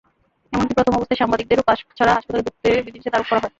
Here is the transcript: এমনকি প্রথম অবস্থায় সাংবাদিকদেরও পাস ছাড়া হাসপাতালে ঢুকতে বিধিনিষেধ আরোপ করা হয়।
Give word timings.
এমনকি 0.53 0.73
প্রথম 0.77 0.93
অবস্থায় 0.95 1.19
সাংবাদিকদেরও 1.21 1.67
পাস 1.67 1.79
ছাড়া 1.97 2.13
হাসপাতালে 2.13 2.45
ঢুকতে 2.47 2.69
বিধিনিষেধ 2.85 3.13
আরোপ 3.15 3.27
করা 3.29 3.35
হয়। 3.35 3.49